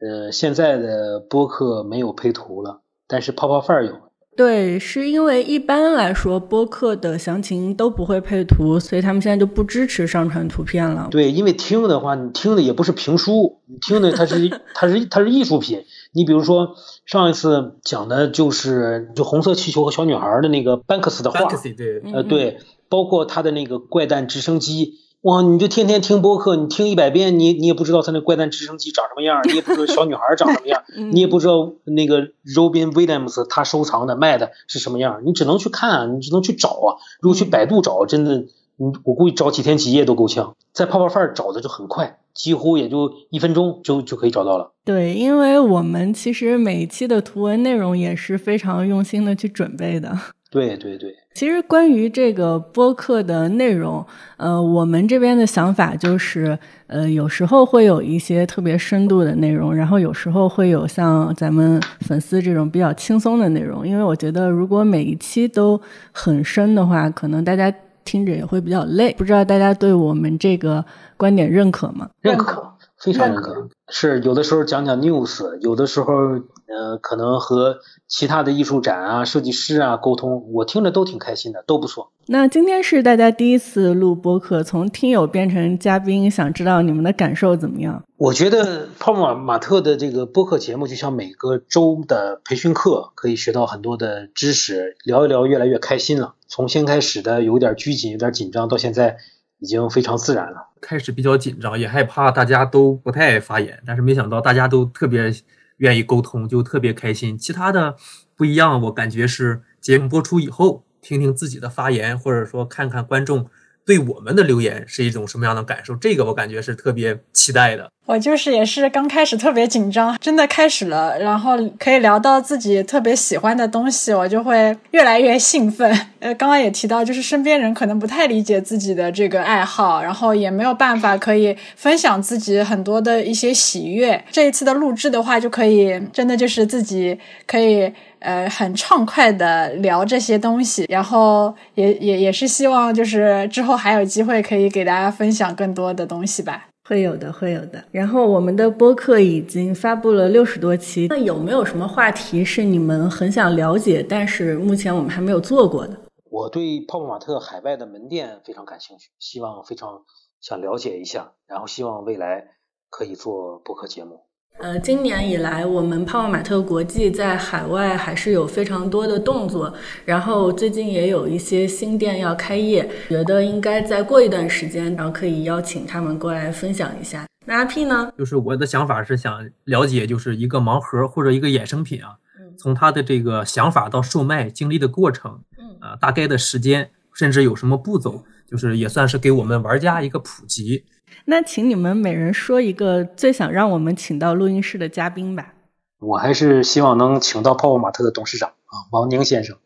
[0.00, 4.09] 呃现在的播客没有配图了，但是泡泡范儿有。
[4.36, 11.08] 对，是因为一般来说播客的详情都不会配图，所以他们现在就不支持上传图片了。
[11.10, 15.84] 对，因为听的话，你听的也不是评书，你听的它是它是它是艺术品。
[16.12, 21.40] 你比如说上一次讲的就是就红色气球和小女孩的那个班克斯的画，
[21.76, 24.99] 对，呃对，包括他的那个怪诞直升机。
[25.22, 25.42] 哇！
[25.42, 32.22] 你就天天听播客，你听一百遍，你你也不知道他那怪诞直升机长什么样，你也不知道小女孩长什么样， 你也不知道那个
[32.56, 36.96] Robin Williams 他收藏的卖的是什么样，你只能去看啊，你只能去找啊。
[37.20, 40.56] 如果去百度找，真的，你我估计找几天几夜都够呛。
[40.72, 44.72] 在泡泡范找的就很快，几乎也就一分钟就就可以找到了。
[44.86, 50.16] 对，因为我们其实每一期的图文内容也是非常用心的去准备的。
[50.50, 54.04] 对对对，其实关于这个播客的内容，
[54.36, 56.58] 呃，我们这边的想法就是，
[56.88, 63.86] 呃，有时候会有一些特别深度的内容，然后有时候会有像咱们粉丝这种比较轻松的内容。
[63.86, 67.72] 因为我觉得，如果每一期都很深的话，可能大家
[68.04, 69.14] 听着也会比较累。
[69.14, 70.84] 不知道大家对我们这个
[71.16, 72.10] 观点认可吗？
[72.20, 73.68] 认可，非常认可。
[73.88, 82.12] 是有的时候讲讲 news，有的时候呃可能和其他的艺术展啊、设计师啊沟通，我听着都挺开心的，都不错。
[82.26, 88.04] 那今天是大家第一次录播客，从听友变成嘉宾，想知道你们的感受怎么样？
[88.16, 96.34] 我觉得泡泡玛特的这个播客节目就像每个周的培训课，可以学到很多的知识，聊一聊越来越开心了。
[96.46, 99.16] 从先开始的有点拘谨、有点紧张，到现在
[99.58, 100.68] 已经非常自然了。
[100.80, 105.32] 开始比较紧张，也害怕大家都不太爱发言，但是没想到大家都特别
[105.80, 107.36] 愿意沟通，就特别开心。
[107.36, 107.96] 其他的
[108.34, 110.84] 不一样，我感觉是节目播出以后。
[111.02, 113.48] 听听自己的发言，或者说看看观众
[113.86, 117.90] 对我们的留言是一种什么样的感受，这个我感觉是特别期待的。
[118.06, 125.88] 我就是也是刚开始特别紧张，真的开始了，然后可以聊到自己特别喜欢的东西，我就会越来越兴奋。
[126.18, 134.24] 呃， 刚刚也提到，就是身边人可能不太理解自己的这个爱好，然后也没有办法可以分享自己很多的一些喜悦。
[134.32, 137.92] 这一次的录制的话，就可以真的就是自己可以。
[138.20, 146.66] 呃，很畅快的聊这些东西，然后也也也是希望就是之后还有机会可以给大家分享更多的东西吧。
[146.90, 147.84] 会有的，会有的。
[147.92, 155.96] 然后我们的播客已经发布了六十多期，那有没有什么话题是你们很想了解，但是目前我们还没有做过的？
[156.28, 160.02] 我对泡泡玛特海外的门店非常感兴趣，希望非常
[160.40, 162.44] 想了解一下，然后希望未来
[162.88, 164.22] 可以做播客节目。
[164.62, 169.72] 呃，今年以来，我们泡泡玛特国际在海外还是有非常多的动作，
[170.04, 177.24] 然后最近也有一些新店要开业，觉得应该再过一段时间，然后可以邀请他们过来分享一下。
[177.46, 178.12] 那阿 P 呢？
[178.18, 182.16] 就是我的想法是想了解，就是一个盲盒或者一个衍生品啊，
[182.58, 190.84] 从他的这个想法到售卖经历的过程，嗯，啊，大概的时间，甚至有什么步骤，就是也算是给我们玩家一个普及。
[191.24, 195.54] 那请你们每人说一个最想让我们请到录音室的嘉宾吧。
[195.98, 199.56] 我还是希望能请到泡泡玛特的董事长啊，王宁先生，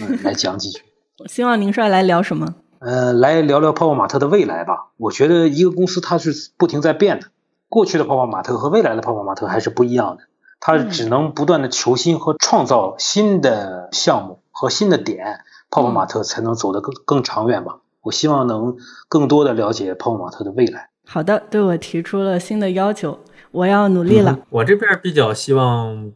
[0.00, 0.82] 嗯，来讲几句。
[1.26, 2.54] 希望宁帅来聊什么？
[2.78, 4.90] 呃，来聊聊泡泡玛特的未来吧。
[4.96, 7.28] 我觉得一个公司它是不停在变的，
[7.68, 10.24] 过去的泡泡玛特和未来的泡泡玛特还是不一样的。
[10.58, 17.78] 它只能不断的求新和创造新的项目和新的点，泡泡玛特才能走得更更长远吧。
[18.06, 18.76] 我希望能
[19.08, 20.88] 更多的了解泡泡玛特的未来。
[21.04, 23.18] 好的，对我提出了新的要求，
[23.52, 24.40] 我要努力了。
[24.50, 26.10] 我这边比较希望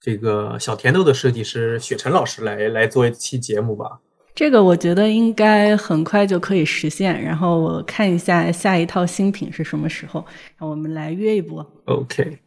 [0.00, 4.00] 这个小甜豆的设计师雪晨老师来来做一期节目吧。
[4.34, 7.22] 这个我觉得应该很快就可以实现。
[7.22, 10.24] 然后我看一下下一套新品是什么时候，
[10.58, 11.64] 让我们来约一波。
[11.86, 12.38] OK。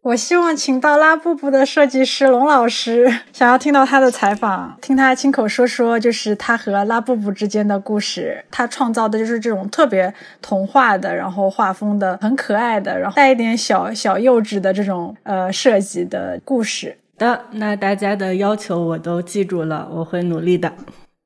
[0.00, 8.44] 我希望请到拉布布的设计师龙老师，想要听到他的采访，听他亲口说说，就是他和拉布布之间的故事。
[8.50, 16.96] 他创造的就是这种特别童话的，然后画风的很可爱的，然后带一点小小幼稚的这种呃设计的故事。
[17.18, 20.72] 的，那大家的要求我都记住了，我会努力的，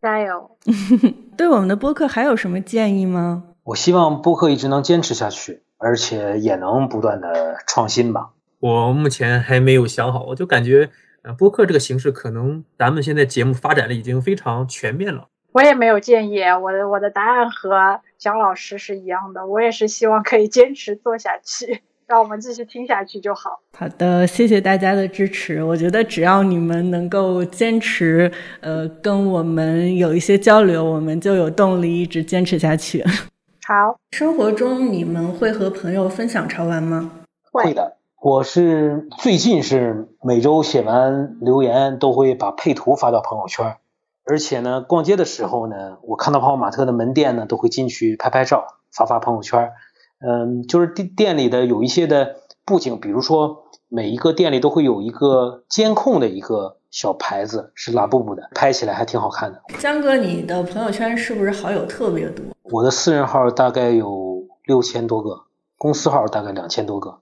[0.01, 0.51] 加油。
[1.37, 3.45] 对我们的播客还有什么建议吗？
[3.65, 8.31] 我希望播客一直能坚持下去，而且也能不断的创新吧。
[8.63, 10.89] 我目前还没有想好，我就感觉，
[11.23, 15.27] 呃，播客这个形式可能咱们现在节目发展的已经非常全面了。
[15.51, 23.59] 我也没有建议，我的我的答案和蒋老师是一样的，我也是希望可以坚持做下去，让我们继续听下去就好。
[23.77, 25.61] 好的，谢谢大家的支持。
[25.65, 33.05] 我觉得只要你们能够坚持，呃，跟我们有一些交流，我们就有动力一直坚持下去。
[33.67, 37.11] 好，生活中你们会和朋友分享潮玩吗？
[37.51, 37.97] 会的。
[38.23, 43.79] 我是最近是每周写完留言都会把配图发到朋友圈，
[44.25, 49.73] 而且呢，逛街的时候呢，我看到泡泡玛特的门店呢，都会进去拍拍照，发发朋友圈。
[50.21, 59.61] 嗯，就是店店里的有一些的布景，比如说每一个店里都会有一个监控的一个小牌子，是拉布布的，拍起来还挺好看的。
[59.81, 62.45] 江哥，你的朋友圈是不是好友特别多？
[62.71, 65.41] 我的私人号大概有六千多个，
[65.77, 67.19] 公司号大概两千多个。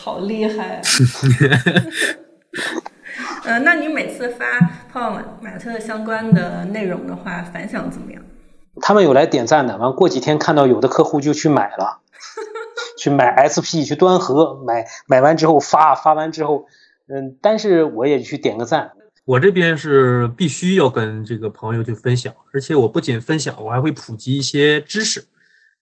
[0.00, 0.80] 好厉害！
[3.44, 4.58] 嗯， 那你每次发
[4.92, 8.22] 泡泡玛特相关的内容的话，反响怎么样？
[8.80, 11.98] 他们有来点赞的，完过几天看到有的客户就去买了，
[12.96, 16.66] 去买 SP 去端盒，买买完之后发，发完之后，
[17.08, 18.92] 嗯，但是我也去点个赞。
[19.24, 25.26] 我这边是必须要跟这个朋友去分享，而且我不仅分享，我还会普及一些知识。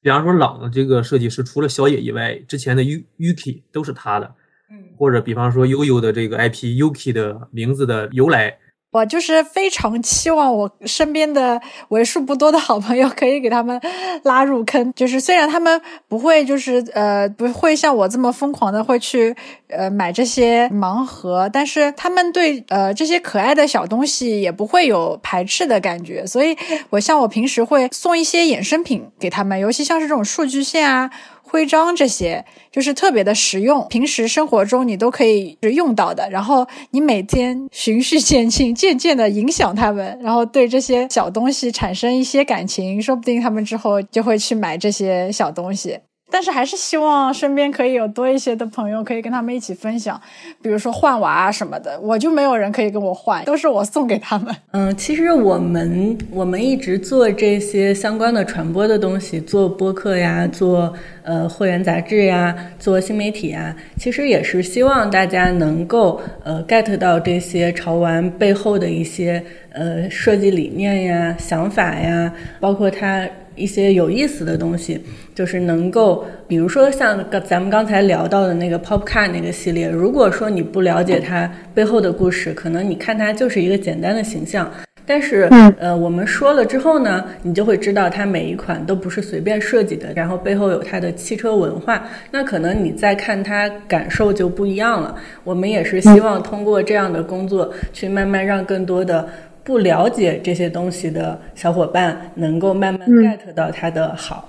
[0.07, 4.35] 比方说，朗的这个设计师除了小野以外，之前的 U Uki 都是他的。
[4.71, 8.57] 嗯，或者比方说悠悠的这个 IP Uki 的名字的由来，
[8.97, 13.79] 我就是非常期望我身边的为数不多的好朋友可以给他们
[14.23, 14.91] 拉入坑。
[14.95, 15.79] 就是虽然他们
[16.09, 19.37] 不会，就是呃不会像我这么疯狂的会去
[19.69, 26.27] 呃买这些盲盒，但是他们对呃这些可爱的小东西也不会有排斥的感觉。
[26.27, 26.57] 所以
[26.89, 31.11] 我像我平时会送一些衍生品给他们，尤其像是这种数据线啊。
[31.49, 36.29] 徽章这些就是特别的实用，平时生活中你都可以用到的。
[36.31, 45.99] 然后你每天循序渐进，渐渐的影响他们，然后对这些小东西产生一些感情，说不定他们之后就会去买这些小东西。
[46.31, 50.21] 但是还是希望身边可以有多一些的朋友，可以跟他们一起分享，
[50.61, 51.99] 比如说换娃啊什么的。
[52.01, 54.55] 我就没有人可以跟我换，都是我送给他们。
[54.73, 73.27] 嗯，其实我们我们一直做这些相关的传播的东西，做播客呀，做呃会员杂志呀，做新媒体呀，其实也是希望大家能够呃 get 到这些潮玩背后的一些呃设计理念呀、想法呀，包括它。
[73.57, 75.01] 一些有意思的东西，
[75.35, 84.71] 就是能够，比如说像咱们刚才聊到的那个 Pop Car 那个系列，如果说你不了解它背后的故事，可能你看它就是一个简单的形象。
[85.09, 85.49] 但是，
[85.79, 92.09] 呃，我们说了之后呢，你就会知道它每一款都不是随便设计的，然后背后有它的汽车文化。
[92.33, 95.15] 那可能你再看它，感受就不一样了。
[95.45, 99.29] 我们也是希望通过这样的工作，去慢慢让更多的。
[99.67, 104.49] 不了解这些东西的小伙伴，能够慢慢 get 到它的好。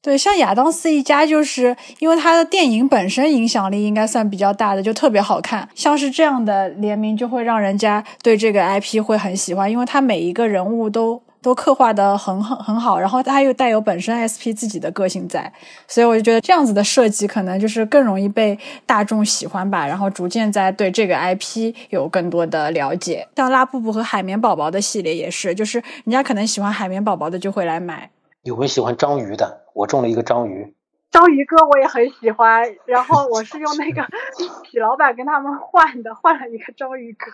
[0.00, 5.68] 对，像亚当斯一家，就是因为他的电影本身影响力应该算比较大的，就特别好看。
[5.74, 11.22] 像是这样的联名，就会让人家对这个 IP 会很喜欢，因为他每一个人物都。
[11.44, 15.52] 都刻画的很很很好，然后它又带有本身 SP 自己的个性在，
[15.86, 23.28] 所以我就觉得这样子的设计可能就是更容易被大众喜欢吧，然后逐渐在对这个 IP 有更多的了解。
[23.36, 28.10] 像拉布布和海绵宝宝的系列也是，就是人家可能喜欢海绵宝宝的就会来买。
[28.44, 29.64] 有没有喜欢章鱼的？
[29.74, 30.74] 我中了一个章鱼。
[31.10, 34.02] 章鱼哥我也很喜欢，然后我是用那个
[34.72, 37.26] 痞老板跟他们换的，换了一个章鱼哥。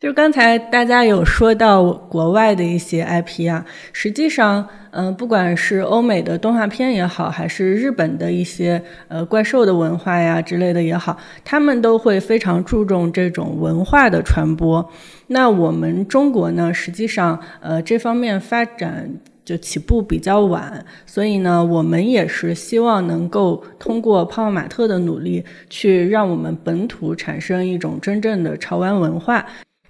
[0.00, 14.88] 就刚才大家有说到国外的一些 IP 啊，实际上，嗯，不管是欧美的动画片也好，还是日本的一些呃怪兽的文化呀之类的也好，他们都会非常注重这种文化的传播。
[15.26, 19.12] 那我们中国呢，实际上呃这方面发展
[19.44, 29.44] 就起步比较晚，所以呢，我们也是希望能够通过泡泡玛特的努力，去让我们本土产生一种真正的潮玩文化。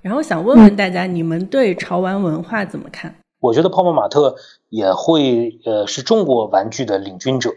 [0.08, 3.14] 然后想问问大家，你们对潮玩文化怎么看？
[3.40, 4.36] 我觉得泡泡玛特
[4.70, 7.50] 也会呃是中国玩具的领军者。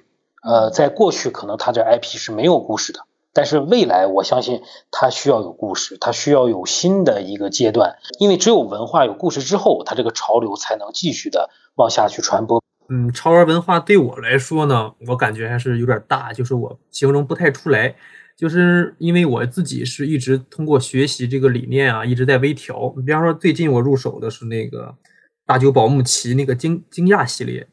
[0.43, 2.99] 呃，在过去可能它这 IP 是没有故事的，
[3.31, 12.61] 但是未来我相信它需要有故事，它需要有新的一个阶段，因为只有文化有故事之后，它这个潮流才能继续的往下去传播。
[12.89, 17.95] 嗯，潮玩文化对我来说呢，我感觉还是有点大，就是我形容不太出来。
[18.37, 22.89] 就是因为我自己是一直通过学习这个理念啊，一直在微调。
[23.05, 24.95] 比方说，最近我入手的是那个
[25.45, 27.67] 大久保木奇那个惊惊讶系列，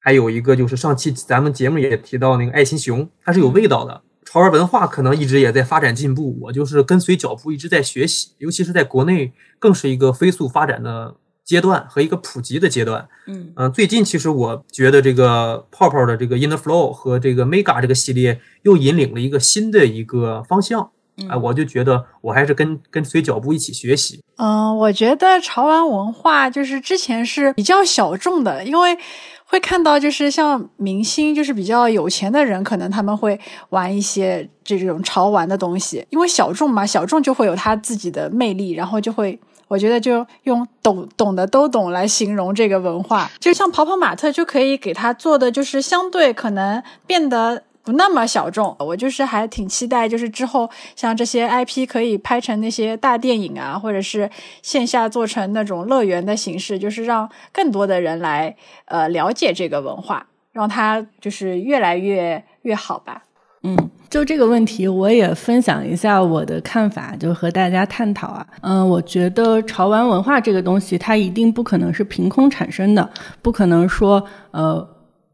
[0.00, 4.02] 还有一个就是上期咱们节目也提到那个爱心熊，它是有味道的。
[4.24, 11.16] 潮玩文化可能一直也在发展进步，我就是跟随脚步一直在学习，尤其是在国内更是一个飞速发展的。
[11.48, 20.90] 阶段和一个普及的阶段，嗯嗯，最近其实我觉得这个泡泡的这个 In the Flow 和这个 Mega 这个系列又引领了一个新的一个方向，
[21.30, 24.22] 哎，我就觉得我还是跟跟随脚步一起学习。
[24.36, 28.98] 嗯，我觉得潮玩文化就是之前是比较小众的，因为
[29.46, 33.40] 会看到就是像明星，就是比较有钱的人，可能他们会
[33.70, 39.40] 玩一些这种潮玩的东西，因为小众嘛，小众就会有他自己的魅力，然后就会。
[39.68, 48.74] 我觉得就用懂懂的都懂来形容这个文化，就像跑跑马特就可以给他做的就是相对可能变得不那么小众。
[48.78, 54.30] 我就是还挺期待，就是之后像这些 IP 可以拍成那些大电影啊，或者是
[54.62, 58.56] 线下做成那种乐园的形式，就是让更多的人来
[58.86, 63.22] 呃了解这个文化，让它就是越来越越好吧。
[63.64, 63.76] 嗯，
[64.08, 68.46] 就这个问题，我也分享一下我的看法，就和大家探讨啊。
[68.60, 73.10] 嗯，我觉得潮玩文化这个东西，它一定不可能是凭空产生的，
[73.42, 74.88] 不可能说，呃，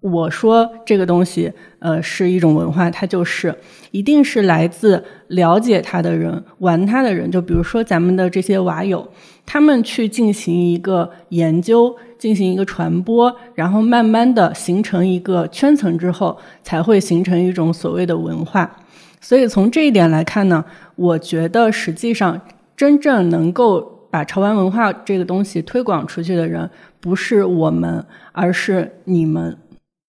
[0.05, 3.55] 我说这个东西，呃，是一种文化，它就是，
[3.91, 7.31] 一定是来自了解它的人，玩它的人。
[7.31, 9.09] 就比如说咱们的这些娃友，
[9.47, 11.97] 他们去进行一个研究。
[12.17, 18.79] 进行一个传播，然后慢慢的形成一个圈层之后，才会形成一种所谓的文化。
[19.21, 22.41] 所以从这一点来看呢，我觉得实际上
[22.75, 28.03] 真正能够把潮玩文化这个东西推广出去的人，不是我们，
[28.33, 29.55] 而是你们。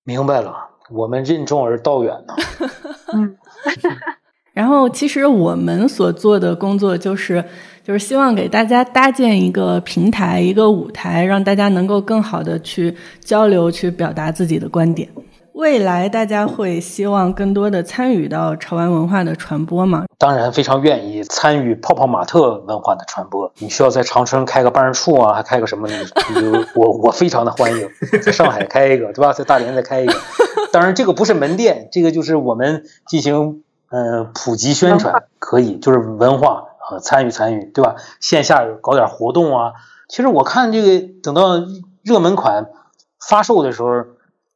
[0.06, 0.56] 明白了，
[0.90, 2.36] 我们任重而道远呢。
[3.14, 3.36] 嗯。
[4.54, 7.44] 然后，其实我们所做的工作就是，
[7.84, 15.10] 就是希望给大家搭建一个平台、一个舞台，让大家能够更好的去交流、去表达自己的观点。
[15.56, 20.04] 未来大家会希望更多的参与到潮玩文化的传播吗？
[20.18, 23.50] 当然，非常愿意参与泡泡玛特文化的传播。
[23.60, 25.88] 你需要在长春开个办事处啊，还开个什么？
[25.88, 27.90] 你就我 我非常的欢迎，
[28.22, 29.32] 在上海开一个，对吧？
[29.32, 30.14] 在大连再开一个。
[30.74, 33.64] 当然，这个不是门店，这个就是我们进行。
[33.92, 37.96] 嗯，普及宣传可以，就是文化啊，参与参与，对吧？
[38.20, 39.72] 线下搞点活动啊。
[40.10, 41.64] 其实我看这个，等到
[42.04, 42.66] 热门款
[43.26, 44.04] 发售的时候，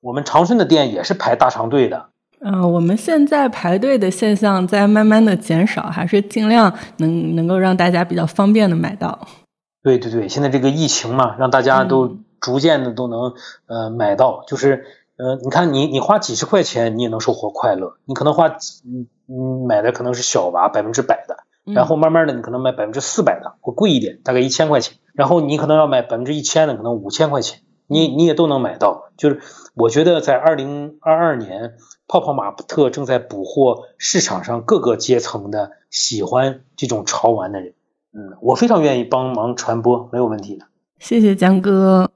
[0.02, 2.08] 我们长春的店也是排大长队的。
[2.41, 9.28] 嗯，我们现在排队的现象在慢慢的减少，还是尽量能能够让大家比较方便的买到。
[9.84, 13.34] 对对对，现在这个疫情嘛，让大家都逐渐的都能
[13.68, 14.86] 呃买到，就是。
[15.22, 17.97] 呃，你看，你你花几十块钱，你也能收获快乐。
[18.06, 24.95] 你可能花，嗯嗯，买的可能是小娃百分之百的，然后慢慢的，你可能买百分之四百的，会贵一点，大概一千块钱。
[25.12, 29.10] 然后你可能要买百分之一千的，可能五千块钱，你你也都能买到。
[29.18, 29.41] 就是
[29.80, 31.76] 我觉得在二零二二年，
[32.06, 37.74] 泡泡玛特正在捕获市场上各个阶层的喜欢这种潮玩的人。
[38.12, 40.66] 嗯，我非常愿意帮忙传播，没有问题的。
[40.98, 42.12] 谢谢江哥。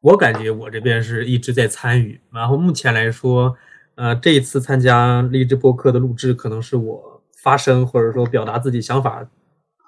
[0.00, 3.54] 我感觉我这边是一直在参与，然后目前来说，
[3.94, 9.24] 呃，这一次参加励志播客的录制，可能是我发声或者说表达自己想法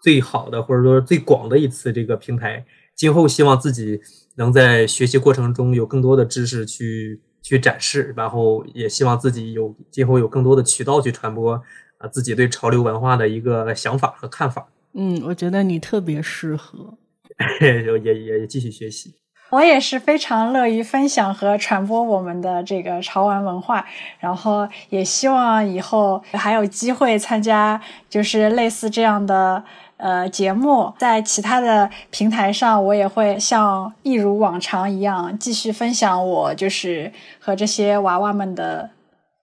[0.01, 2.65] 最好的，或者说最广的一次这个平台。
[3.01, 3.98] 今后希望自己
[4.36, 11.55] 能在学习过程中有更多的知识去去展示，然后也希望自己有今后有更多的渠道去传播
[11.96, 14.68] 啊自己对潮流文化的一个想法和看法。
[14.92, 16.98] 嗯，我觉得你特别适合，
[17.62, 19.14] 也也也继续学习。
[19.48, 23.84] 我也是非常乐于分享和传播我们的这个潮玩文化，
[24.18, 27.80] 然后也希望以后还有机会参加，
[28.11, 29.64] 就是类似这样的
[30.01, 38.90] 呃节目，在其他的平台上，我也会像一如往常一样继续分享我就是和这些娃娃们的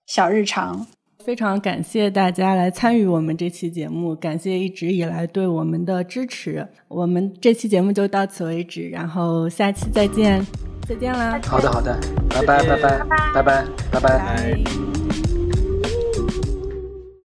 [0.06, 0.86] 小日常。
[1.24, 6.66] 非常感谢大家来参与我们这期节目，感谢一直以来对我们的支持。
[6.88, 10.42] 我们这期节目就到此为止，然后下期再见，
[10.88, 11.38] 再见啦！
[11.46, 11.98] 好的，好的，
[12.30, 12.98] 拜拜，拜拜，
[13.34, 14.97] 拜拜，拜拜。